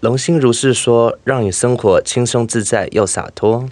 [0.00, 3.68] 龙心如是说，让你生活轻松自在又洒脱。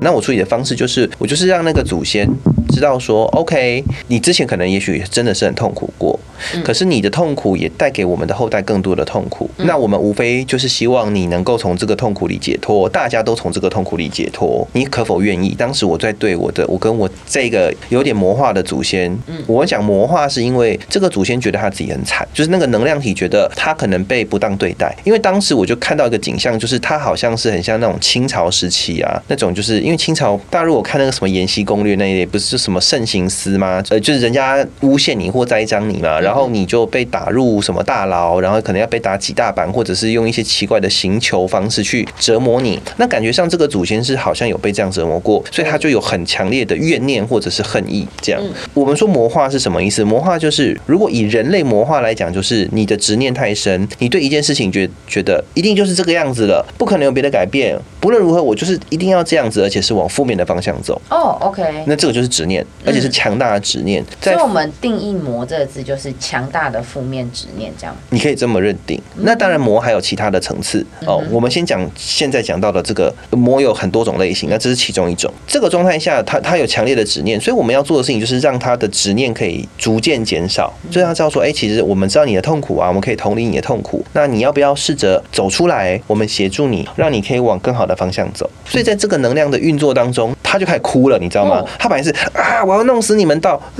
[0.00, 2.28] 那我处理的方式就是，我就是让那个祖先
[2.70, 6.18] 知道说，OK，你之前可能也许真的是很痛苦过。
[6.64, 9.48] 可是你的痛苦也带给我们的后代更多的痛苦。
[9.58, 14.66] 那我们无非就是希望你能够从这个痛苦里解脱，大家都从这个痛苦里解脱。
[14.72, 15.54] 你可否愿意？
[15.54, 19.14] 当时我在对我的，我跟我这个有点魔化的祖先，
[19.46, 24.96] 我讲魔化是因为这个祖先觉得他自己很惨，就是那个能量体觉得他可能被不当对待。
[25.04, 33.82] 因为当时我就看到一个景象，就是他好像是很像那种清朝时期啊，那种就是因为清朝大家如果看那个什么《延禧攻略》那一类，不是就什么慎刑司吗？
[33.88, 36.50] 呃，就是人家诬陷你或栽赃你嘛，然后。
[36.50, 42.76] 你就被打入什么大牢，然后可能要被打几大板，或者是用一些奇怪的刑求方式去折磨你。
[42.96, 48.04] 那感觉上这个祖先是好像有被这样折磨过，所以他就有很强烈的怨念或者是恨意。
[48.20, 48.42] 这样，
[48.74, 50.02] 我们说魔化是什么意思？
[50.02, 57.78] 魔化就是如果以人类魔化来讲，就是你的执念太深，你对一件事情觉觉得一定就是这个样子了，不可能有别的改变。
[58.00, 61.00] 不论如何，我就是一定要这样子，而且是往负面的方向走。
[61.10, 61.62] 哦，OK。
[61.86, 62.49] 那这个就是执念，
[62.84, 64.04] 而且是强大的执念。
[64.20, 66.14] 所以我们定义“魔”这个字就是。
[66.20, 69.00] 强大的负面执念，这样你可以这么认定。
[69.16, 71.20] 那当然，魔还有其他的层次哦。
[71.30, 75.32] 我们先讲现在讲到的这个魔有很多种类型，那这是其中一种。
[75.46, 80.72] 这个状态下，他他有强烈的执念，所以我们要做的事情就是让他的执念可以逐渐减少。
[80.90, 84.04] 所以他知道说，哎，其实我们知道你的痛苦啊，我们可以同理你的痛苦。
[84.12, 86.00] 那你要不要试着走出来？
[86.06, 88.48] 我们协助你，让你可以往更好的方向走。
[88.66, 91.64] 所以在这个能量的运作当中，他就开始哭了，你知道吗？
[91.78, 93.60] 他本来是啊，我要弄死你们，到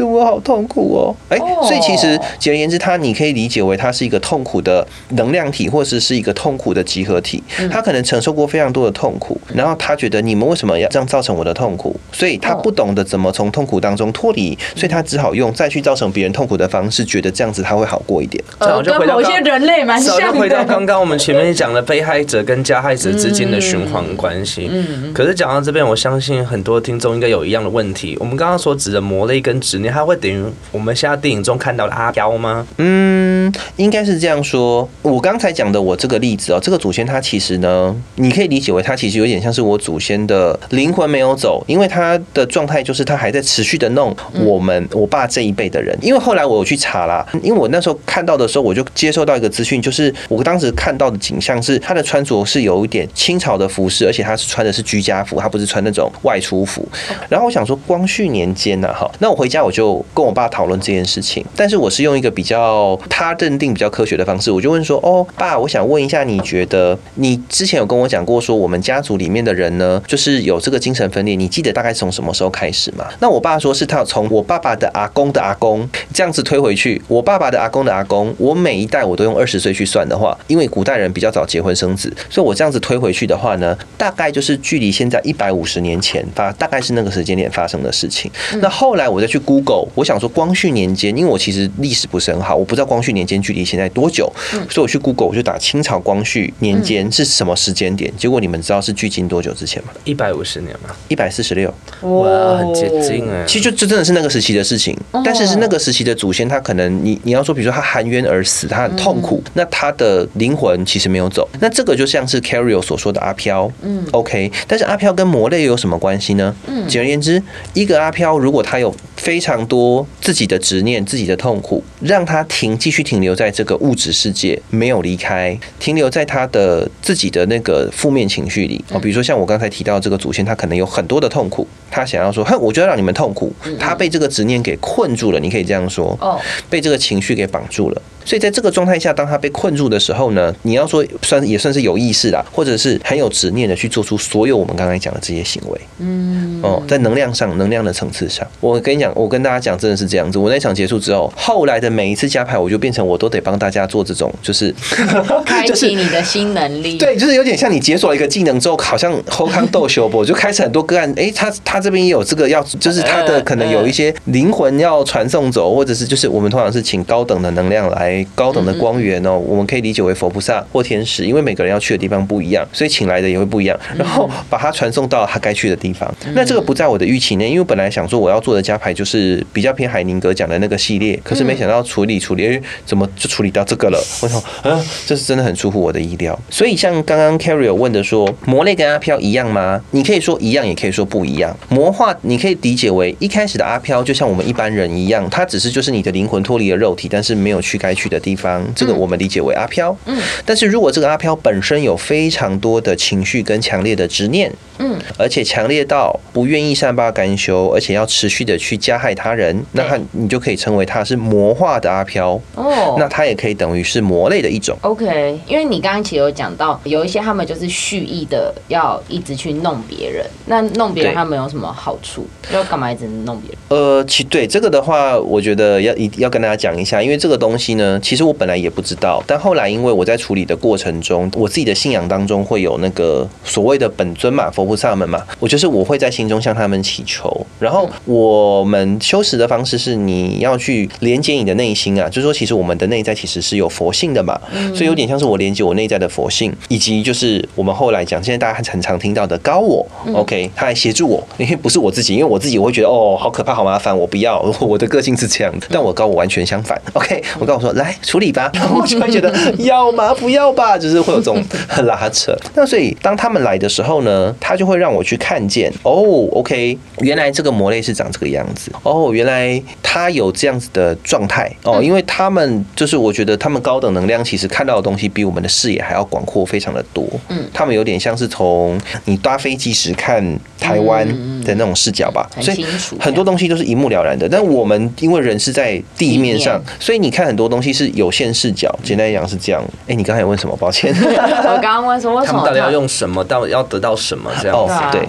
[0.00, 1.38] 我好痛苦哦，哎。
[1.62, 7.42] 所以其实简而言之，它你可以理解为它是一个痛苦的能量体，或者是一个痛苦的集合体。
[7.70, 11.94] 他可能承受过非常多的痛苦，然后他觉得你们为什么要这样造成我的痛苦？
[12.12, 18.42] 所以他不懂得怎么从痛苦当中脱离，所以他只好用再去造成别人痛苦的方式，觉得这样子他会好过一点。
[18.58, 20.40] 呃，跟某些人类蛮像的。
[20.40, 24.68] 回到刚刚我们前面讲的被害者跟加害者之间的循环关系。
[24.70, 25.12] 嗯。
[25.14, 28.16] 可是讲到这边，我相信很多听众应该有一样的问题。
[28.18, 31.92] 我们刚刚所指的魔类跟执念，它会等于我们现在电影中看到的。
[31.92, 32.66] 阿飘吗？
[32.78, 34.88] 嗯，应该是这样说。
[35.02, 45.96] 我刚才讲的我这个例子哦，这个祖先他其实呢，你可以理解为他其实有点像是我祖先的灵魂没有走，因为他的状态就是他还在持续的弄我们我爸这一辈的人。
[46.00, 56.88] 因为后来我有去查啦，因为我那时候看到的时候，我就接受到一个资讯，就是我当时看到的景象是他的穿着是有一点清朝的服饰，而且他是穿的是居家服，他不是穿那种外出服。
[57.28, 88.30] 然后我想说光绪年间呐，哈，那我回家我就跟我爸讨论这件事情，但是我是用一个比较他认定比较科学的方式，我就问说：“哦，爸，我想问一下，你觉得你之前有跟我讲过说，我们家族里面的人呢，就是有这个精神分裂，你记得大概从什么时候开始吗？”那我爸说是他从我爸爸的阿公的阿公这样子推回去，我爸爸的阿公的阿公，我每一代我都用二十岁去算的话，因为古代人比较早结婚生子，所以我这样子推回去的话呢，大概就是距离现在一百五十年前发，大概是那个时间点发生的事情。
[88.60, 94.30] 那后来我再去 Google，我想说光绪年间，因为我其实历史不是很好，我不知道光绪年间距离现在多久，
[94.70, 99.90] 所以我去 Google 我就打清朝光绪年间是什么时间点，结果你们知道是距今多久之前吗？
[100.04, 100.94] 一百五十年吗？
[101.08, 103.44] 一百四十六，哇，很接近哎。
[103.46, 116.54] 其实就这真的是那个时期的事情，但是是那个时期的祖先，他可能你你要说，比如说他含冤而死，他很痛苦，那他的灵魂其实没有走，那这个就像是 Carryo 所说的阿飘，嗯，OK，但是阿飘跟魔类有什么关系呢？
[116.66, 117.42] 嗯，简而言之，
[117.74, 128.84] 一个阿飘如果他有非常多自己的执念、自己的痛苦，让他停，继续停留在这个物质世界，没有离开，停留在他的自己的那个负面情绪里。
[128.90, 138.02] 哦，比如说像我刚才提到这个祖先，他可能有很多的痛苦，他想要说，哼，我就要让你们痛苦，他被这个执念给困住了，你可以这样说，哦，被这个情绪给绑住了。
[138.24, 145.80] 所以在这个状态下，当他被困住的时候呢，你要说算也算是有意识啦，或者是很有执念的去做出所有我们刚才讲的这些行为。
[145.98, 150.38] 嗯，哦，在能量上，能量的层次上，我跟你讲，我跟大家讲，真的是这样子。
[150.38, 154.74] 我那场结束之后，后来的每一次加牌，我就变成我都得帮大家做这种，就是
[155.44, 156.96] 开启你的新能力。
[156.98, 161.12] 对，就是有点像你解锁了一个技能之后，好像 后康斗修博就开始很多个案。
[161.16, 168.24] 哎，他他这边也有这个要，就是他的可能有一些灵魂要传送走，或者是就是我们通常是请高等的能量来。
[168.34, 173.78] 高等的光源哦，我们可以理解为佛菩萨或天使，因为每个人要去的地方不一样，所以请来的也会不一样。
[173.96, 176.12] 然后把它传送到他该去的地方。
[176.34, 183.98] 那这个不在我的预期内，因为本来想说我要做的加牌就就是比较偏海宁格讲的那个系列，可是没想到处理处理，哎，怎么就处理到这个了？
[184.22, 186.38] 我想，啊，这是真的很出乎我的意料。
[186.48, 189.82] 所以像刚刚 Carry 有问的说，魔类跟阿飘一样吗？
[189.90, 191.52] 你可以说一样，也可以说不一样。
[191.68, 199.96] 魔化你可以理解为一开始的阿飘，就像我们一般人一样，他只是就是你的灵魂脱离了肉体，但是没有去该去的地方，这个我们理解为阿飘。
[200.06, 200.16] 嗯，
[200.46, 212.32] 但是如果这个阿飘本身有非常多的情绪跟强烈的执念，嗯，而且强烈到不愿意善罢甘休，而且要持续的去加害他人，那他你就可以称为他是魔化的阿飘。
[212.56, 214.76] 哦，那他也可以等于是魔类的一种。
[214.82, 222.26] OK，因为你刚刚其实有讲到，有一些他们就是蓄意的要一直去弄别人，那弄别人他们有什么好处？
[222.52, 223.58] 要干嘛一直弄别人？
[223.68, 244.40] 呃，其对这个的话，我觉得要一要跟大家讲一下，因为这个东西呢，其实我本来也不知道，但后来因为我在处理的过程中，我自己的信仰当中会有那个所谓的本尊嘛，佛菩萨们嘛，我就是我会在心中向他们祈求，然后我们修持的方式是你要去连接你的内心啊，就是说其实我们的内在其实是有佛性的嘛，
[244.74, 260.14] 所以有点像是我连接我内在的佛性，以及就是我们后来讲，现在大家很常听到的高我、o k 他来协助我，因为不是我自己，因为我自己我会觉得哦，好可怕，好麻烦，我不要，我的个性是这样的，但我高我完全相反，OK，我跟我说来处理吧，然 后我就会觉得要吗？
[260.14, 261.42] 不要吧，就是会有这种
[261.84, 262.34] 拉扯。
[262.54, 280.22] 那所以当他们来的时候呢，他就会让我去看见，哦，OK，原来这个魔类是长这个样子，哦，原来他有这样子的状态，哦，因为他们就是我觉得他们高等能量其实看到的东西比我们的视野还要广阔非常的多，嗯，他们有点像是从你搭飞机时看
[280.58, 281.06] 台湾
[281.44, 282.64] 的那种视角吧，所以
[283.00, 284.28] 很多东西都是一目了然的。
[284.28, 288.72] 但我们因为人是在地面上，所以你看很多东西是有限视角。
[288.82, 289.62] 简单来讲是这样。
[289.86, 290.56] 哎，你刚才有问什么？
[290.56, 290.94] 抱歉。
[291.02, 294.72] 我刚刚问说为什么他们到底要用什么，到底要得到什么这样哦子？
[294.74, 295.08] 啊对。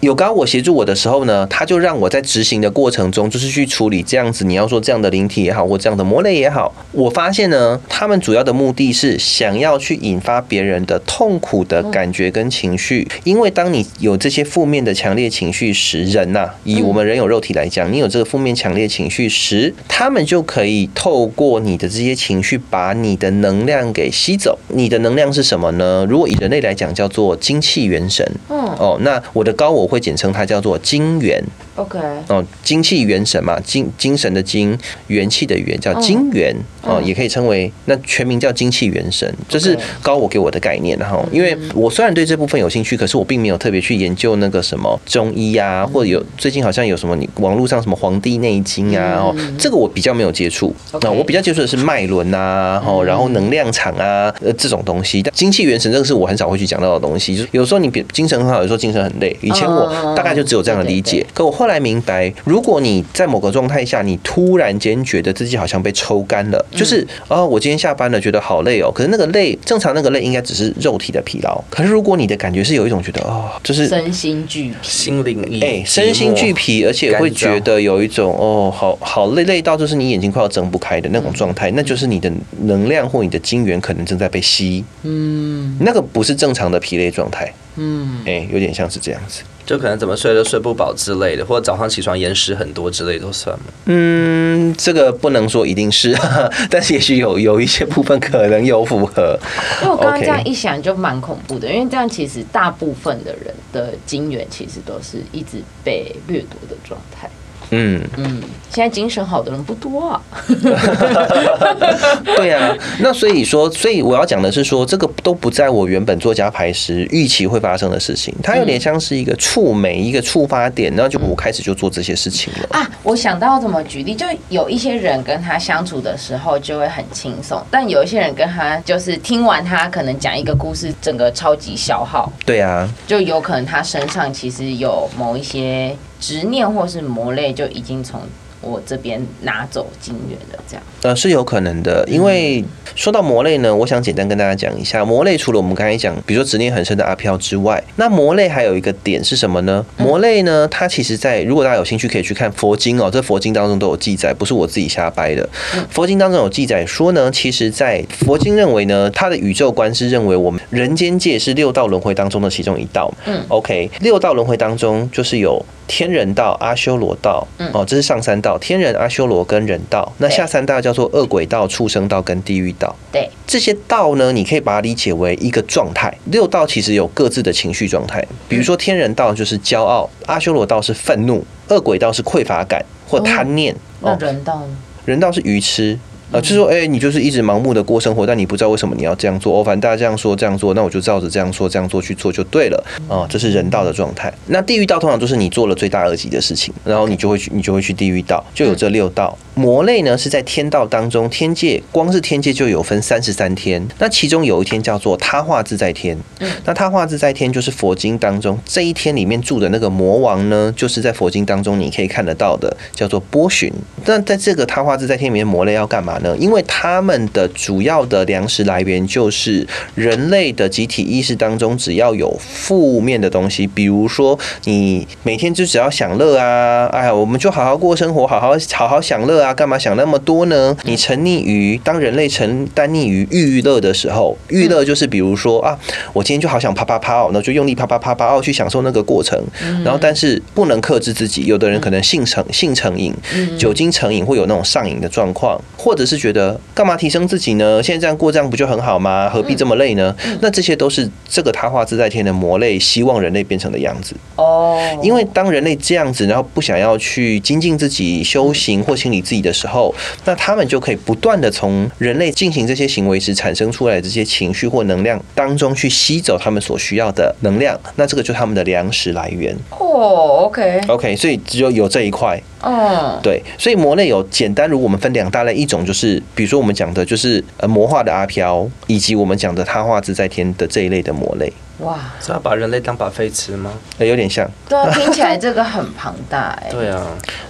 [0.00, 24.58] 有高我协助我的时候呢，他就让我在执行的过程中，就是去处理这样子，你要说这样的灵体也好，或这样的魔类也好，我发现呢，他们主要的目的是想要去引发别人的痛苦的感觉跟情绪，因为当你有这些负面的强烈情绪时，人呐、以我们人有肉体来讲，你有这个负面强烈情绪时，他们就可以透过你的这些情绪，把你的能量给吸走。
[24.68, 26.06] 你的能量是什么呢？
[26.08, 28.26] 如果以人类来讲，叫做精气元神。
[28.48, 31.42] 嗯哦，那我的高我会简称它叫做金元。
[31.80, 31.98] OK，
[32.28, 40.98] 哦，精气元神嘛，精精神的精，元气的元叫精元哦，嗯也可以称为那全名叫精气元神，这是高我给我的概念。
[40.98, 50.74] 然后，因为我虽然对这部分有兴趣，可是我并没有特别去研究那个什么中医啊，或者有最近好像有什么你网络上什么《黄帝内经》啊，哦，这个我比较没有接触。
[51.00, 55.22] 那我比较接触的是脉轮啊，哦，然后能量场啊，呃，这种东西。
[55.22, 59.34] 但精气元神这个是我很少会去讲到的东西，就是有时候你比精神很好，有时候精神很累。
[59.40, 61.24] 以前我嗯大概就只有这样的理解。
[61.32, 68.90] 可我后来明白，如果你在某个状态下，你突然间觉得自己好像被抽干了，就是哦，我今天下班了，觉得好累哦。
[68.92, 71.62] 可是那个累，正常那个累应该只是肉体的疲劳。
[71.68, 74.76] 可是如果你的感觉是有一种觉得哦，就是身心俱疲。
[74.82, 82.30] 心灵一哎，身心俱疲，而且会觉得有一种哦，好好累累到就是你眼睛快要睁不开的那种状态，那就是你的
[82.62, 89.42] 能量或你的精元可能正在被吸，嗯，那个不是正常的疲累状态，嗯，哎，有点像是这样子。
[89.66, 93.66] 就可能怎么睡都睡不饱之类的，或者早上起床延时很多之类都算吗？
[93.86, 96.16] 嗯，这个不能说一定是，
[96.68, 99.38] 但是也许有有一些部分可能有符合。
[99.82, 107.30] 因为我刚刚这样一想就蛮恐怖的，因为这样其实大部分的人的精元其实都是一直被掠夺的状态。
[107.70, 110.22] 嗯，嗯，现在精神好的人不多啊。
[112.36, 122.68] 对啊，那所以说，所以我要讲的是说，这个都不在我原本做加牌时预期会发生的事情，它有点像是一个触媒，一个触发点，然后就我开始就做这些事情了。
[122.70, 138.20] 啊，我想到怎么举例，就有一些人跟他相处的时候就会很轻松，但有一些人跟他就是听完他可能讲一个故事，整个超级消耗，对啊，就有可能他身上其实有某一些执念或是魔类就已经从
[138.60, 140.82] 我这边拿走精元了，这样。
[141.02, 142.62] 呃，是有可能的，因为
[142.94, 149.82] 说到魔类呢，我想简单跟大家讲一下，魔类除了我们刚才讲，比如说执念很深的阿飘之外，那魔类还有一个点是什么呢？
[149.96, 155.48] 魔类呢，它其实在如果大家有兴趣可以去看佛经哦，这佛经当中都有记载，不是我自己瞎掰的。
[155.88, 163.10] 佛经当中有记载说呢，其实，在佛经认为呢，它的宇宙观是认为我们人间界是六道轮回当中的其中一道。
[163.24, 170.12] 嗯，OK，六道轮回当中就是有天人道、阿修罗道，哦，这是上三道，天人、阿修罗跟人道。
[170.18, 172.94] 那下三道叫做恶鬼道、畜生道跟地狱道。
[173.10, 176.16] 对，这些道呢，你可以把它理解为一个状态。
[176.26, 182.80] 六道其实有各自的情绪状态，比如说天人道就是骄傲，阿修罗道是愤怒，恶鬼道是匮乏感。
[183.08, 183.74] 或贪念。
[184.02, 184.76] 哦人道呢？
[185.04, 185.98] 人道是愚痴。
[186.32, 189.58] 啊，就是说，哎，你就是一直盲目的过生活，但你不知道为什么你要这样做。
[189.58, 192.84] 哦，反正大家这样说这样做，那我就照着这样说这样做去做就对了。
[193.08, 194.32] 啊，这是人道的状态。
[194.46, 199.36] 那地狱道通常就是你做了最大恶极的事情，然后你就会去，你就会去地狱道，就有这六道。
[199.60, 206.16] 魔类呢是在天道当中，天界光是天界就有分三十三天，那其中有一天叫做他化自在天。
[206.38, 213.70] 嗯，那他化自在天就是佛经当中这一天里面住的那个魔王呢，就是在佛经当中你可以看得到的，叫做波旬。
[214.06, 216.34] 那在这个他化自在天里面，魔类要干嘛呢？
[216.38, 230.76] 因为他们的主要的粮食来源就是人类的集体意识当中，只要有负面的东西，比如说你每天就只要享乐啊，哎呀，我们就好好过生活，好好好好享乐啊，干嘛想那么多呢？
[230.84, 235.78] 你沉溺于当人类沉单溺于欲乐的时候，欲乐就是比如说啊，
[236.12, 239.40] 我今天就好想啪啪啪哦，那就用力啪啪啪啪哦，去享受那个过程，
[239.84, 243.14] 然后但是不能克制自己，有的人可能性成性成瘾，
[243.58, 246.58] 酒精成瘾会有那种上瘾的状况，或者是觉得。
[246.74, 247.82] 干嘛提升自己呢？
[247.82, 249.28] 现在这样过，这样不就很好吗？
[249.28, 250.14] 何必这么累呢？
[250.40, 254.80] 那这些都是这个他化自在天的魔类希望人类变成的样子哦。
[255.02, 259.94] 因为当人类这样子，然后不想要去精进自己、修行或清理自己的时候，
[260.24, 267.78] 那他们就可以不断的从人类进行这些行为时产生出来的这些情绪或能量当中去吸走他们所需要的能量。
[267.96, 270.46] 那这个就是他们的粮食来源哦。
[270.46, 272.40] OK，OK，所以只有有这一块。
[272.62, 281.52] 哦，对，所以魔类有简单，如果我们分两大类，一种就是比如说我们讲的就是呃魔化的阿飘，以及我们讲的他化自在天的这一类的魔类。
[281.78, 283.72] 哇，是要把人类当把飞吃吗？
[283.98, 284.46] 有点像。
[284.68, 286.68] 对啊，听起来这个很庞大哎。
[286.70, 287.06] 对啊。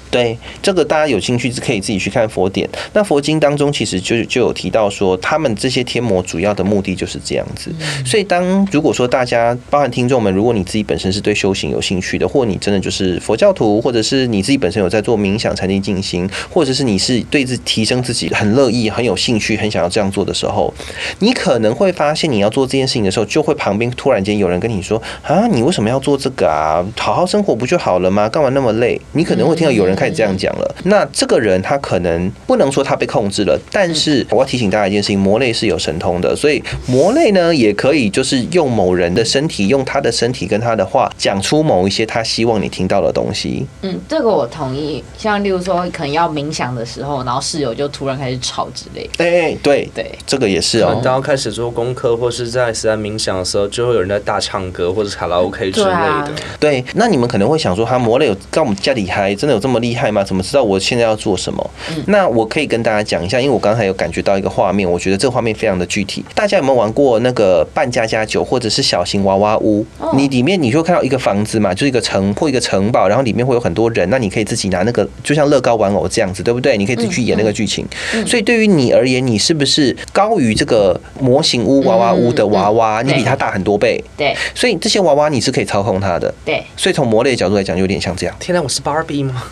[0.09, 2.69] 对这个，大家有兴趣可以自己去看佛典。
[2.93, 7.73] 那佛经当中其实就就有提到说，他们这些天魔主要的目的就是这样子。
[8.05, 20.73] 所以，当如果说大家，包含听众们，如果你自己本身是对修行有兴趣的，或你真的就是佛教徒，或者是你自己本身有在做冥想、禅定、静心，或者是你是对自提升自己很乐意、很有兴趣、很想要这样做的时候，
[21.21, 26.85] 你可能会发现，你要做这件事情的时候，就会旁边突然间有人跟你说：“啊，你为什么要做这个啊？
[26.99, 28.29] 好好生活不就好了吗？
[28.29, 29.91] 干嘛那么累？”你可能会听到有人。
[30.01, 43.67] 开始这样讲了，那这个人他可能不能说他被控制了，但是我要提醒大家一件事情：魔类是有神通的，所以魔类呢也可以就是用某人的身体，用他的身体跟他的话讲出某一些他希望你听到的东西。
[43.83, 44.90] 嗯，这个我同意。
[45.17, 49.09] 像例如说，可能要冥想的时候，然后室友就突然开始吵之类。
[49.19, 51.01] 哎，对对，这个也是哦。
[51.05, 56.33] 当要开始做功课或是在实在冥想的时候，就会有人在大唱歌或者卡拉 OK 之类的。
[56.59, 59.95] 对，那你们可能会想说，他魔类有在我们家里还真的有这么厉？
[59.95, 60.25] 害吗？
[60.25, 61.71] 怎么知道我现在要做什么？
[62.07, 66.25] 那我可以跟大家讲一下，因为我刚才有感觉到一个画面，我觉得这个画面非常的具体。
[66.35, 69.85] 大家有没有玩过那个扮家家酒，或者是小型娃娃屋？
[70.15, 74.09] 你里面你就看到一个房子嘛，就是一个城或一个城堡，然后里面会有很多人。
[74.09, 76.77] 那你可以自己拿那个，就像乐高玩偶这样子，对不对？
[76.77, 77.87] 你可以自己去演那个剧情。
[78.27, 83.03] 所以对于你而言，你是不是高于这个模型屋娃娃屋的娃娃？
[83.03, 84.03] 你比它大很多倍。
[84.17, 84.37] 对。
[84.55, 86.33] 所以这些娃娃你是可以操控它的。
[86.45, 86.63] 对。
[86.77, 88.37] 所以从魔类的角度来讲，有点像这样。
[88.39, 89.43] 天哪，我是 Barbie 吗？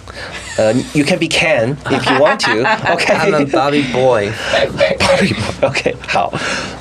[0.57, 2.65] 呃，You can be Ken if you want to.
[2.93, 3.15] OK.
[3.15, 4.29] I'm a Barbie boy.
[4.99, 5.69] Barbie boy.
[5.69, 5.95] OK.
[6.07, 6.33] 好，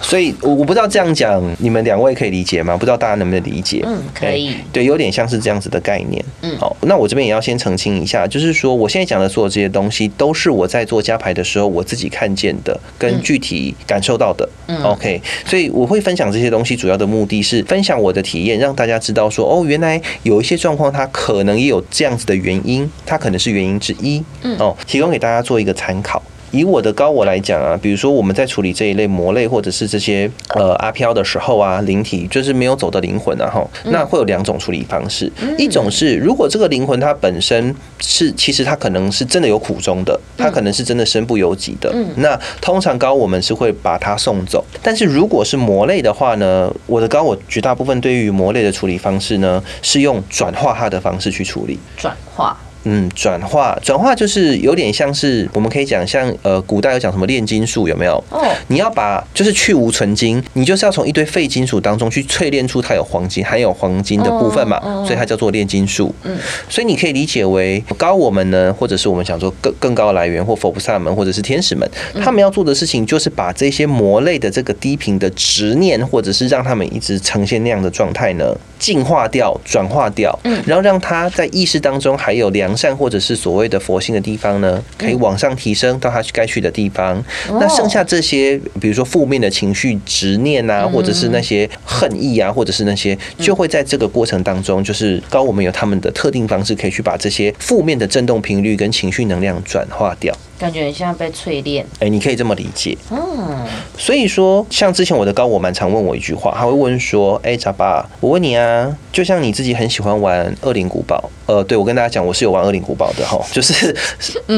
[0.02, 2.76] 所以我我不知道这样讲，你们两位可以理解吗？
[2.76, 3.84] 不知道大家能不能理解？
[3.86, 4.56] 嗯，可以。
[4.74, 6.24] 对，有点像是这样子的概念。
[6.42, 14.48] 嗯，好，那我这边也要先澄清一下，就是说我现在讲的所有这些东西，都是我在做加牌的时候我自己看见的，跟具体感受到的。
[14.68, 15.22] 嗯，OK。
[15.46, 24.24] 所以我会分享这些东西，主要的目的是分享我的体验，让大家知道说，哦，原来有一些状况，它可能也有这样子的原因，它可能是原因之一。
[24.44, 26.22] 嗯哦，提供给大家做一个参考。
[26.52, 35.32] 以我的高我来讲啊，比如说我们在处理这一类魔类或者是这些呃阿飘的时候啊，灵体就是没有走的灵魂啊，哈，那会有两种处理方式。
[35.58, 41.94] 一种是如果这个灵魂它本身是其实它可能是真的有苦衷的，它可能是真的身不由己的。
[42.18, 44.64] 那通常高我们是会把它送走。
[44.82, 51.78] 但是如果是魔类的话呢，我的高我绝大部分对于魔类的处理方式呢，是用转化它的方式去处理。
[51.98, 52.58] 转化。
[52.90, 58.24] 嗯，转化转化就是有点像是我们可以讲像呃，古代有讲什么炼金术有没有？
[58.30, 66.16] 哦，你要把就是去无存金，你就是要从一堆废金属当中去淬炼出它有黄金，含有黄金的部分嘛，所以它叫做炼金术。
[66.24, 66.38] 嗯，
[66.70, 71.90] 所以你可以理解为高我们呢，或者是我们想说更更高来源或佛菩萨们或者是天使们，
[72.24, 87.24] 他们要做的事情就是把这些魔类的这个低频的执念，或者是让他们一直呈现那样的状态呢，净化掉、转化掉，嗯然后让他在意识当中还有良善或者是所谓的佛性的地方呢，可以往上提升到他该去的地方。
[87.60, 100.34] 那剩下这些，比如说负面的情绪、执念啊，或者是那些恨意啊，或者是那些，就会在这个过程当中，就是高我们有他们的特定方式，可以去把这些负面的振动频率跟情绪能量转化掉。
[100.58, 101.86] 感觉很像被淬炼。
[102.00, 102.98] 哎，你可以这么理解。
[103.12, 103.66] 嗯，
[103.98, 113.96] 所以说，像之前我的高我蛮常问我一句话，他会问说：“哎，欸，咋爸，我问你啊，就像你自己很喜欢玩恶灵古堡，呃，对我跟大家讲，我是有玩恶灵古堡的哈， 就是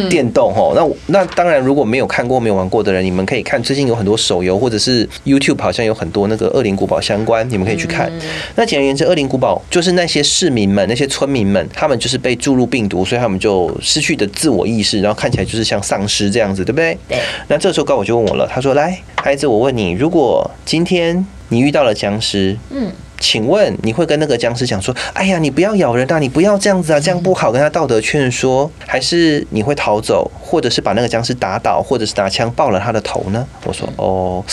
[0.09, 0.73] 电动哈。
[0.75, 8.11] 那那当然，如果没有看过、没有玩过的人，你们可以看最近有很多手游或者是 YouTube 好像有很多那个恶灵古堡相关，你们可以去看。
[8.55, 15.79] 那简而言之，恶灵古堡就是那些市民们、那些村民们，他们就是被注入病毒，所以他们就失去的自我意识，然后看起来就是像。
[15.81, 16.95] 丧尸这样子，对不对？
[17.07, 17.17] 对。
[17.47, 34.43] 那这时候高我就问我了，他说：“来，孩子，我问你，如果今天你遇到了僵尸，嗯，请问你会跟那个僵尸讲说：‘哎呀，你不要咬人啊，你不要这样子啊，这样不好。’跟他道德劝说，还是你会逃走，或者是把那个僵尸打倒，或者是拿枪爆了他的头呢？”我说：“哦。”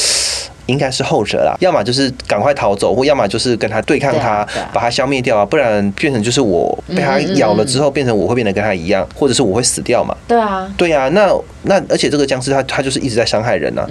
[0.67, 10.17] 应该是后者啦，要么就是赶快逃走，或要么就是跟他对抗他，把他消灭掉啊，不然变成就是我被他咬了之后，变成我会变得跟他一样，或者是我会死掉嘛？
[10.27, 11.33] 对啊，对啊，那
[11.63, 13.87] 那而且这个僵尸他他就是一直在伤害人啊，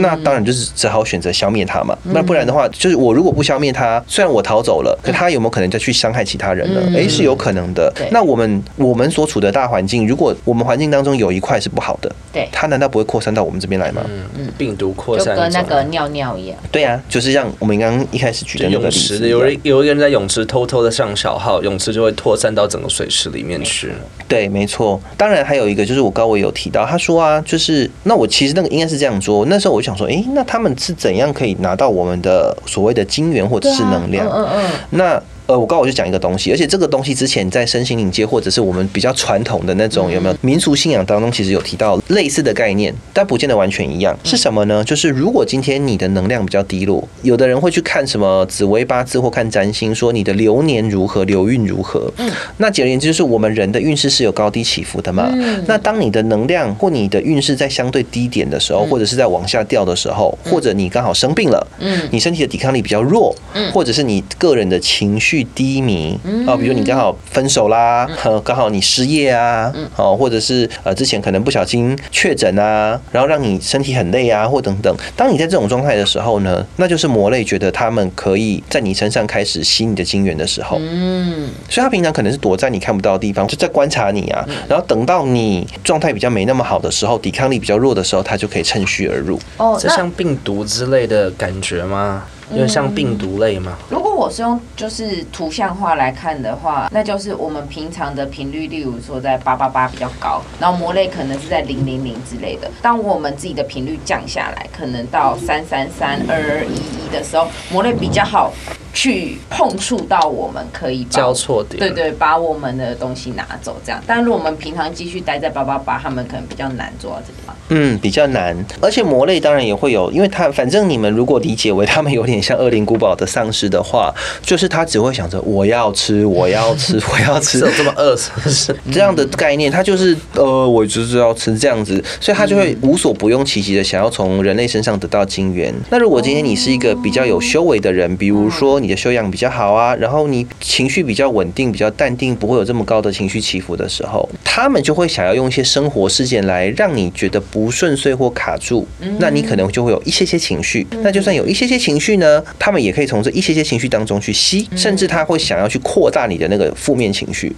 [0.00, 1.96] 那当然就是只好选择消灭他嘛。
[2.02, 6.80] 那不然的话，就是我如果不消灭他，虽然我逃走了，可他有没有可能再去伤害其他人呢？
[6.96, 7.92] 哎，是有可能的。
[8.10, 14.02] 那我们我们所处的大环境，如果我们环境当中有一块是不好的，对，他难道不会扩散到我们这边来吗？
[14.08, 16.58] 嗯嗯，病毒扩散就跟那个尿尿一样。
[16.70, 17.00] 对啊。
[17.08, 23.92] 就是像我们刚刚一开始举的那个例子，有人有一个人在泳池偷偷的上小号，泳池就会扩散到整个水池里面去。
[24.26, 25.00] 对，没错。
[25.16, 29.46] 当然还有一个就是我高伟有提到，他说啊，就是那我其实那个应该是这样说。
[29.46, 34.28] 那时候我就想说，哎，那他们是怎样可以拿到我们的所谓的金源或者是能量？
[34.28, 34.70] 嗯嗯。
[34.90, 35.22] 那。
[35.48, 44.14] 呃，我刚我就讲一个东西，而且这个东西之前在身心灵界或者是我们比较传统的那种有没有民俗信仰当中，其实有提到类似的概念，但不见得完全一样。
[44.22, 44.84] 是什么呢？
[44.84, 52.12] 就是如果今天你的能量比较低落，有的人会去看什么紫微八字或看占星，说你的流年如何，流运如何。
[52.18, 55.30] 嗯，那简而言之，就是我们人的运势是有高低起伏的嘛。
[55.32, 65.37] 嗯，那当你的能量或你的运势在相对低点的时候，或者是在往下掉的时候，或者你刚好生病了，嗯，你身体的抵抗力比较弱，嗯，或者是你个人的情绪。
[65.44, 68.08] 低迷哦，比如你刚好分手啦，
[68.44, 74.94] 刚好你失业啊，哦，或者是呃之前可能不小心确诊啊，然后让你身体很累啊，或等等。
[75.16, 80.78] 当你在这种状态的时候呢，那就是魔类觉得他们可以在你身上开始吸你的精元的时候。
[80.80, 84.46] 嗯，所以他平常可能是躲在你看不到的地方，就在观察你啊。
[84.68, 89.38] 然后等到你状态比较没那么好的时候，抵抗力比较弱的时候，他就可以趁虚而入。
[89.56, 92.24] 哦，这像病毒之类的感觉吗？
[92.50, 93.76] 有点像病毒类吗？
[93.90, 102.70] 如果我是用就是图像化来看的话，那就是我们平常的频率，例如说在八八八比较高，然后魔类可能是在零零零之类的。
[102.80, 108.52] 当我们自己的频率降下来，可能到三三三二二一一的时候，魔类比较好。
[108.98, 114.02] 去碰触到我们可以交错点，对对，把我们的东西拿走这样。
[114.04, 117.56] 但如果我们平常继续待在八八八，他们可能比较难做到这个。
[117.68, 118.56] 嗯，比较难。
[118.80, 128.74] 而且魔类当然也会有，因为他反正你们如果理解为他们有点像恶灵古堡的丧尸的话，就是他只会想着我要吃，我要吃， 我要吃，这么饿是不是？
[128.90, 135.72] 这样的概念，他就是呃，我就是要吃这样子，所以他就会无所不用其极的想要从人类身上得到精元。
[135.88, 138.87] 那如果今天你是一个比较有修为的人，比如说你。
[138.88, 148.88] 你的修养比较好啊，然后你情绪比较稳定、比较淡定，不会有这么高的情绪起伏的时候，他们就会想要用一些生活事件来让你觉得不顺遂或卡住。
[149.18, 150.86] 那你可能就会有一些些情绪。
[151.02, 157.54] 那就算有一些些情绪呢，他们也可以从这一些些情绪当中去吸，甚至他会想要去扩大你的那个负面情绪。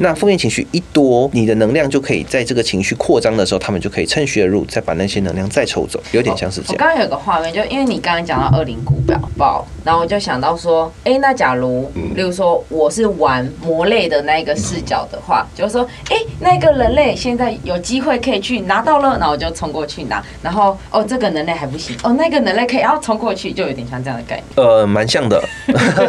[0.00, 6.74] 那负面情绪一多，你的能量就可以在这个情绪扩张的时候，他们就可以趁虚而入，再把那些能量再抽走，有点像是这样。
[6.74, 10.90] 我刚刚有个画面，就因为你刚刚讲到二零古表报，然后我就想到说。
[11.04, 20.24] 哎，那假如，例如说我是玩魔类的那个视角的话，就是说，哎，那个人类现在有机会可以去拿到了，然后我就冲过去拿。
[20.42, 24.66] 然后，哦，这个人类还不行，哦，那个人类可以，然后冲过去，就有点像这样的概念。
[24.66, 25.42] 呃，蛮像的，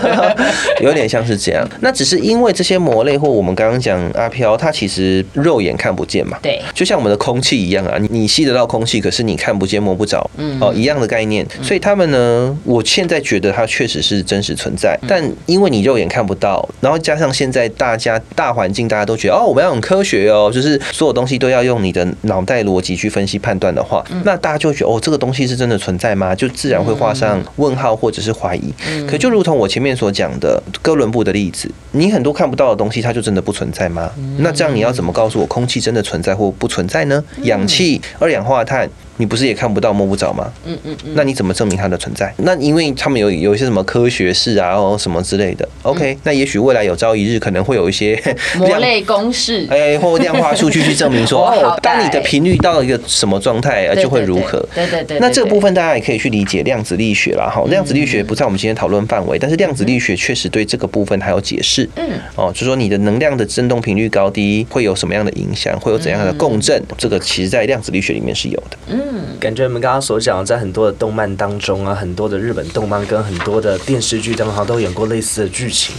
[0.79, 1.67] 有点像是这样。
[1.81, 6.37] 那只是因为这些魔类或我们刚刚讲阿飘，它其实肉眼看不见嘛。
[6.41, 11.45] 对，就像我们的空气一样啊，你你吸得到空气，可是你看不见摸不着，嗯，哦，一样的概念。
[11.61, 14.55] 所以他们呢，我现在觉得它确实是真实。
[14.55, 26.33] 存在，但因为你肉眼看不到，然后加上现在大家大环境大家都觉得哦，我们要很科学哦，就是所有东西都要用你的脑袋逻辑去分析判断的话，那大家就觉得哦，这个东西是真的存在吗？
[26.35, 28.73] 就自然会画上问号或者是怀疑。
[29.07, 34.11] 可就如同我前面所讲的哥伦布的例子，你很多看不到的东西，它就真的不存在吗？
[34.37, 37.21] 那这样你要怎么告诉我空气真的存在或不存在呢？
[37.43, 38.89] 氧气、二氧化碳。
[39.17, 40.51] 你不是也看不到摸不着吗？
[40.65, 41.13] 嗯嗯嗯。
[41.15, 42.33] 那你怎么证明它的存在？
[42.37, 45.67] 那因为他们有有一些什么科学式啊，或什么之类的。
[45.83, 48.21] OK，那也许未来有朝一日可能会有一些
[48.57, 54.63] 模类公式， 哎，或量化数据去证明说， 哦，当你的频率到了一个什么状态，就会如何。
[54.73, 55.19] 对对对。
[55.19, 57.49] 那这个部分大家也可以去理解量子力学啦。
[57.49, 61.87] 哈，量子力学不在我们今天讨论范围，但是量子力学确实对这个部分还有解释。
[61.95, 62.03] 嗯。
[62.35, 68.77] 哦，就说你的能量的振动频率高低会有什么样的影响，会有怎样的共振，这个其实在量子力学里面是有的。
[68.89, 68.99] 嗯，
[69.39, 69.81] 感觉你们。
[69.81, 75.95] 刚刚所讲，在很多的动漫当中啊，很多的日本动漫跟很多的电视剧当中，好像都演过类似的剧情。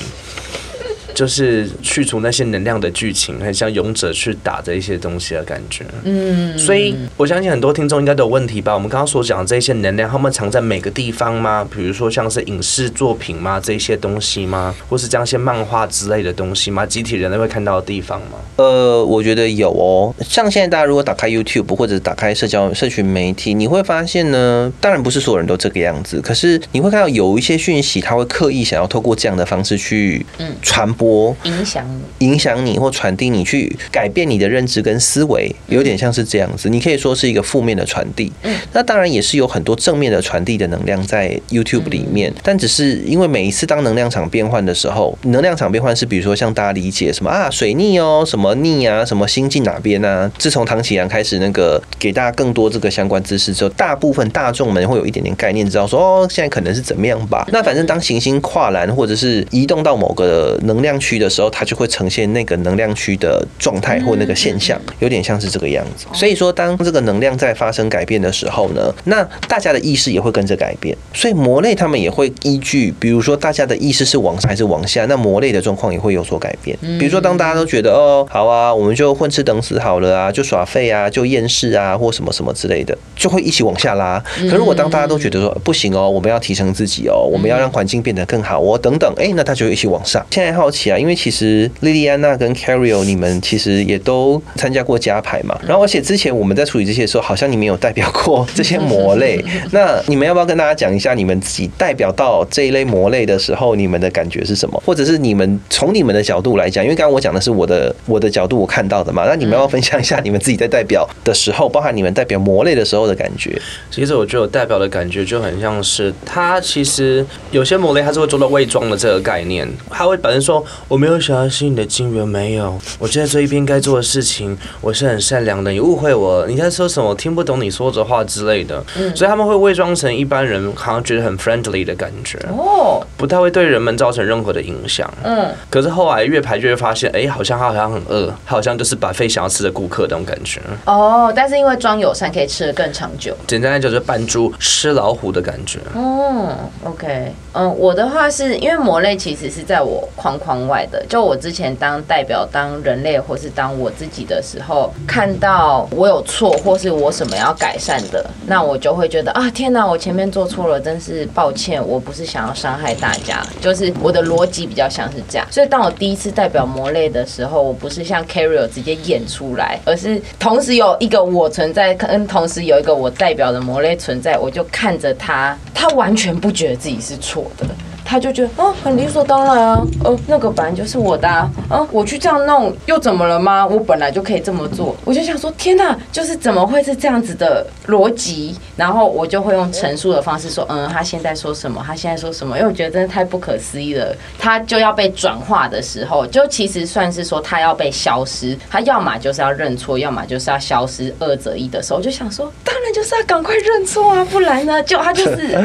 [1.17, 5.83] 就是去除那些能量的剧情，很像勇者去打的一些东西的感觉。
[6.05, 8.75] 嗯，所以我相信很多听众应该都有问题吧？
[8.75, 11.67] 我们刚刚所讲的这些能量，他们藏在每个地方吗？
[11.75, 13.59] 比如说像是影视作品吗？
[13.59, 14.75] 这些东西吗？
[14.91, 16.85] 或是这样一些漫画之类的东西吗？
[16.85, 18.37] 集体人类会看到的地方吗？
[18.57, 20.15] 呃，我觉得有哦。
[20.29, 30.27] 像现在大家如果打开 YouTube 或者打开社交社群媒体，你会发现呢，当然不是所有人都这个样子，可是你会看到有一些讯息，他会刻意想要透过这样的方式去
[30.61, 31.06] 传播。
[31.45, 31.87] 影响
[32.19, 36.69] 你，影响你或传递你去改变你的认知跟思维，有点像是这样子。
[36.69, 42.33] 你可以说是一个负面的传递，嗯，那当然也是有很多正面的传递的能量在 YouTube 里面。
[42.43, 50.31] 但只是因为每一次当能量场变换的时候，能量场变换是比如说像大家理解什么啊水逆哦，什么逆啊，什么星进哪边啊。
[50.39, 57.47] 自从唐启阳开始那个给大家更多这个相关知识之后，大部分大众们会有一点点概念，知道说哦现在可能是怎么样吧。
[57.53, 60.96] 那反正当行星跨栏或者是移动到某个能量。
[60.99, 66.07] 区的时候，它就会呈现那个能量区的状态或那个现象，有点像是这个样子。
[66.13, 70.97] 所以说，当这个能量在发生改变的时候呢，那大家的意识也会跟着改变。
[71.13, 76.77] 所以魔类他们也会依据，比如说大家的意识是往上还是往下，那魔类的状况也会有所改变。
[76.99, 84.23] 比如说，当大家都觉得哦，好啊，我们就混吃等死好了啊，就耍废啊，就厌世啊，或什么什么之类的，就会一起往下拉。
[84.51, 90.25] 可如果当大家都觉得说不行哦，我们要提升自己哦，我们要让环境变得更好哦，等等，哎，那他就一起往上。
[90.31, 90.99] 现在好奇啊。
[90.99, 95.59] 因为其实莉莉安娜跟 Carrie，你们其实也都参加过加牌嘛。
[95.67, 99.43] 然后而且之前我们在处理这些的时候，好像你们有代表过 这些魔类。
[99.73, 104.83] 那你们要不要跟大家讲一下，你们自己代表到这一类魔类的时候，你们的感觉是什么？
[104.85, 109.25] 或者是你们从你们的角度来讲，因为刚刚我讲的是我的我的角度我看到的嘛。
[109.27, 113.57] 那你们要分享一下你们自己在代表的时候，包含你们代表魔类的时候的感觉。
[113.91, 120.65] 其实我觉得我代表的感觉就很像是，它其实有些魔类它是会做到伪装的这个概念，它会本身说。
[120.89, 122.79] 我没有想要吸你的金元，没有。
[122.99, 125.71] 我在做一边该做的事情，我是很善良的。
[125.71, 127.11] 你误会我，你在说什么？
[127.11, 128.83] 我听不懂你说的话之类的。
[128.99, 132.39] 嗯，所以他们会伪装成一般人，好像觉得很 friendly 的感觉。
[132.51, 135.13] 哦，不太会对人们造成任何的影响。
[135.23, 140.61] 嗯，可是后来越排就会发现，哎，好像他好像很饿，他好像就是把费想要吃的顾客那种感觉。
[140.87, 143.37] 哦，但是因为装友善，可以吃的更长久。
[143.47, 145.79] 简单来讲，就是扮猪吃老虎的感觉。
[145.95, 150.87] 哦，OK，嗯，我的话是因为魔类其实是在我框框外。
[150.91, 165.47] 的，就我之前当代表当人类，或是当我自己的时候，看到我有错，或是我什么要改善的，那我就会觉得啊，天哪，我前面做错了，真是抱歉，我不是想要伤害大大家，就是我的逻辑比较像是这样。
[165.49, 177.65] 所以当我第一次代表魔类的时候，我不是像 Carrie 直接演出来，而是同时有一个我存在，跟同时有一个我代表的魔类存在，我就看着他，他完全不觉得自己是错的。
[178.09, 181.51] 他就觉得哦，很理所当然啊，呃，那个本来就是我的啊，
[181.91, 183.67] 我去这样弄又怎么了吗？
[183.67, 184.95] 我本来就可以这么做。
[185.05, 188.57] 我就想说，天哪，就是怎么会是这样子的逻辑？
[188.77, 191.83] 然后我就会用陈述的方式说，嗯，他现在说什么？
[191.85, 192.57] 他现在说什么？
[192.57, 194.15] 因为我觉得真的太不可思议了。
[194.39, 198.57] 他就要被转化的时候，就其实算是说他要被消失。
[198.71, 205.59] 他要么就是要认错，要么就是要消失，二择一的时候，我就想说，当然就是要赶快认错啊，不然呢，就他就是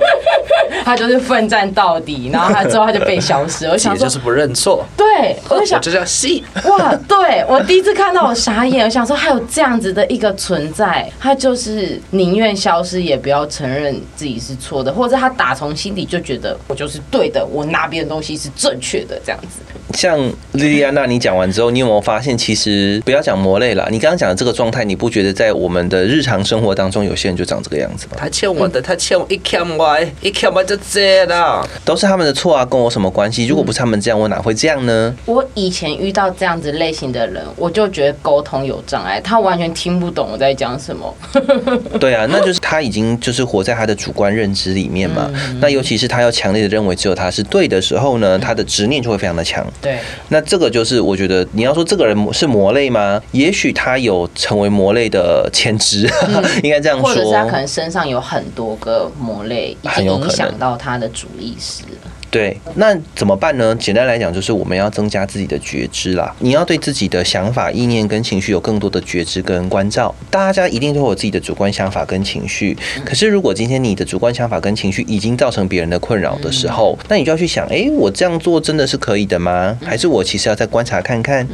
[0.82, 1.65] 他就是奋战。
[1.72, 3.66] 到底，然后他之后他就被消失。
[3.66, 4.84] 我想说，就是不认错。
[4.96, 6.44] 对，我就想 我就叫戏。
[6.64, 19.60] 哇，对我第一次看到我傻眼，我想说还有这样子的一个存在，他就是宁愿消失也不要承认自己是错的，或者他打从心底就觉得我就是对的，我那边的东西是正确的，这样子。
[19.94, 20.18] 像
[20.52, 28.12] 莉莉安娜，你讲完之后，你有没有发现，其实不要讲魔类了，你刚刚讲的这个状态，你不觉得在我们的日常生活当中，有些人就长这个样子吗？
[28.18, 31.55] 他欠我的，他欠我一欠我，一欠我就这了。
[31.84, 33.46] 都是他们的错啊，跟我什么关系？
[33.46, 35.14] 如果不是他们这样，我哪会这样呢？
[35.26, 41.14] 我以前遇到这样子类型的人，我就觉得沟通有障碍，他完全听不懂我在讲什么。
[42.00, 45.30] 对啊，那就是他已经就是活在他的主观认知里面嘛。
[45.60, 49.66] 那尤其是他要强烈的认为只有他是对的时候呢，他的执念就会非常的强。
[49.80, 53.20] 对，那这个就是我觉得你要说这个人是魔类吗？
[53.32, 56.08] 也许他有成为魔类的潜质，
[56.62, 57.08] 应该这样说。
[57.08, 62.10] 或者是他可能身上有很多个魔类，已经影响到他的主意识了。
[62.28, 63.74] 对，那怎么办呢？
[63.76, 66.34] 简单来讲，就是我们要增加自己的觉知啦。
[66.40, 70.14] 你要对自己的想法、意念跟情绪有更多的觉知跟关照。
[70.28, 79.78] 大家一定都有自己的主观想法跟情绪，可是如果今天你的主观想法跟情绪已经造成别人的困扰的时候，那你就要去想：诶，我这样做真的是可以的吗？
[79.82, 81.46] 还是我其实要再观察看看？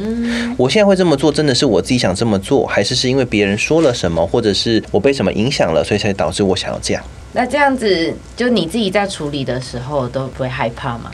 [0.57, 7.01] 我现在会这么做，真的是我自己想这么做，还是是因为别人说了什么，或者是我被什么影响了，所以才导致我想要这样？
[7.35, 11.11] 那这样子，就你自己在处理的时候都不会害怕吗？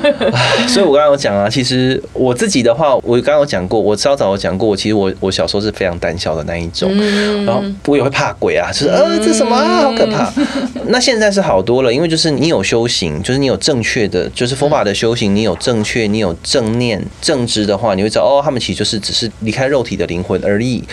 [0.68, 10.30] 所以我刚刚有讲啊，其实我自己的话，我刚刚有讲过，我稍早有讲过，我其实我我小时候是非常胆小的那一种，嗯然后我也会怕鬼啊，就是呃这什么啊，好可怕。
[10.88, 20.84] 那现在是好多了，因为就是你有修行，就是你有正确的，就是佛法的修行，你有正确，你有正念正知的话，你会知道哦，他们其实就是只是离开肉体的灵魂而已。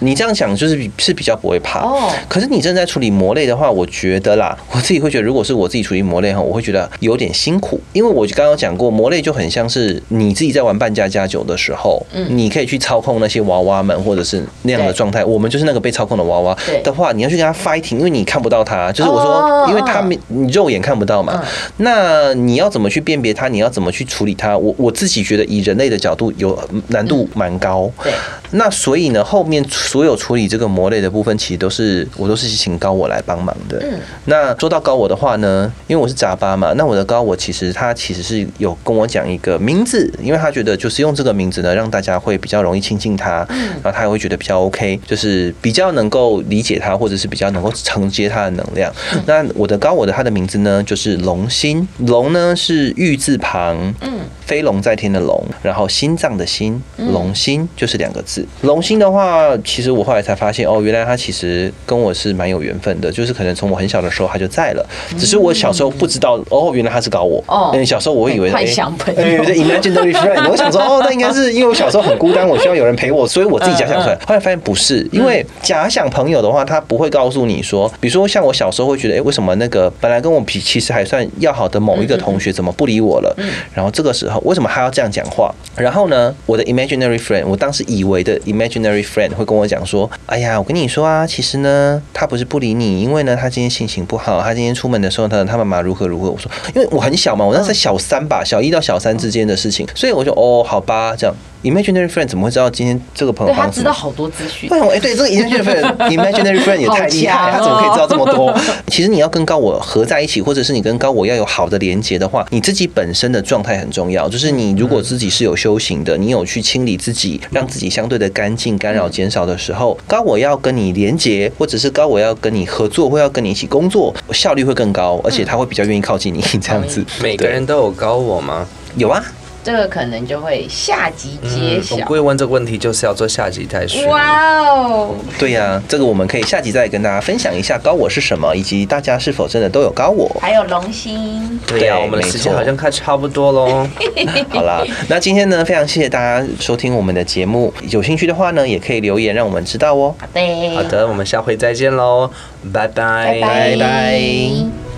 [0.00, 1.80] 你这样想就是比是比较不会怕。
[1.80, 15.24] 哦可是你正在处理魔类的话，我觉得啦，我自己会觉得，如果是我自己处于魔类哈，我会觉得有点辛苦，因为我刚刚讲过，魔类就很像是你自己在玩扮家家酒的时候，嗯你可以去操控那些娃娃们，或者是那样的状态。
[15.24, 23.48] 我们就是那个被操控的娃娃的话，你要去跟他 fighting，因为你看不到他，就是我哦说，因为他们你肉眼看不到嘛嗯，那你要怎么去辨别他？
[23.48, 24.56] 你要怎么去处理他？
[24.56, 27.90] 我我自己觉得以人类的角度有难度蛮高。
[28.02, 28.12] 对，
[28.52, 33.78] 那所以呢，后面所有处理这个魔类的部分，其实都是我都是请高我来帮忙的。
[33.82, 43.46] 嗯那说到高我的话呢，因为我是杂巴嘛，那我的高我其实他其实是有跟我讲一个名字，因为他觉得就是用这个名字呢，让大家会比较容易亲近他，
[43.82, 48.92] 然后他也会觉得比较 OK，就是比较能够理解他，或者是比较能够承接他的能量。
[49.26, 58.39] 那我的高我的他的名字呢，就是龙心，龙呢是玉字旁，嗯，飞龙在天的龙，然后心脏的心，龙心就是两个字。
[58.62, 64.86] 龙心的话，其实我后来才发现，哦，原来他其实跟我是蛮有缘分的，就是可能从我很小的时候他就在了，
[65.18, 67.42] 只是我小时候不知道，哦，原来他是搞我。
[67.46, 74.14] 哦嗯，小时候我会以为 幻哎想朋友 imaginary friend，我想说，哦，那应该是因为我小时候很孤单，我需要有人陪我，所以我自己假想出来。
[74.26, 83.34] 后来发现不是，因为假想朋友的话，他不会告诉你说，比如说像我小时候会觉得，哎，为什么那个本来跟我比其实还算要好的某一个同学怎么不理我了？
[83.74, 85.52] 然后这个时候为什么他要这样讲话？
[85.76, 96.30] 然后呢，我的 imaginary friend，我当时以为的 imaginary friend 会跟我讲说，哎呀，我跟你说啊，其实呢，他不是不理你，因为呢，他今天心情不好，他今天出门的时候呢，他妈妈如何如何。
[96.30, 104.68] 我说，因为我很小嘛，我那是小三吧，小一到小三之间的事情，所以我就哦，好吧，这样 imaginary friend 怎么会知道今天这个朋友对他知道好多资讯。
[104.68, 108.54] 对，哎，对，这个 imaginary friend imaginary friend 也太厉害，他怎么可以知道这么多？
[108.88, 114.28] 其实你要跟高我合在一起，或者是你跟高我要有好的连接的话，你自己本身的状态很重要。
[114.28, 127.04] 就是你如果自己是有修行的，你有去清理自己，让自己相对的干净、干扰减少的时候，高我要跟你连接，或者是高我要跟你合作，或要跟你一起工作，效率会更高，而且他会比较愿意靠近你这样子。
[127.22, 128.66] 每个人都有高我吗？
[128.96, 129.22] 有啊，
[129.70, 132.06] 这个可能就会下集揭嗯我晓。
[132.06, 134.04] 故意问这个问题，就是要做下集再说。
[134.08, 135.14] 哇哦！
[135.38, 140.28] 对呀、这个我们可以下集再跟大家分享一下高我是什么，以及大家是否真的都有高我。
[140.40, 143.86] 还有龙心，对呀、对我们的时间好像快差不多喽。
[144.50, 147.72] 好啦，那今天呢，非常谢谢大家收听我们的节目。
[147.90, 150.12] 有兴趣的话呢，也可以留言让我们知道哦。
[150.18, 152.28] 好的，好的，我们下回再见喽，
[152.72, 154.89] 拜拜拜拜拜